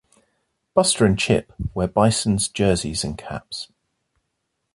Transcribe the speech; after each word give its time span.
Buster 0.73 1.05
and 1.05 1.15
Chip 1.19 1.53
wear 1.75 1.87
Bisons 1.87 2.47
jerseys 2.47 3.03
and 3.03 3.15
caps. 3.15 3.71